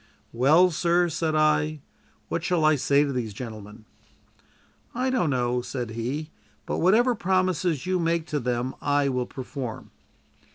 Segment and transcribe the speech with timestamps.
[0.33, 1.79] "Well, sir," said I,
[2.27, 3.85] "what shall I say to these gentlemen?"
[4.95, 6.31] "I don't know," said he;
[6.65, 9.91] "but whatever promise you make to them I will perform."